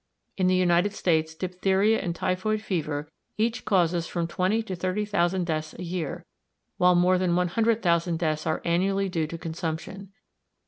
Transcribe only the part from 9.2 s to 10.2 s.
to consumption.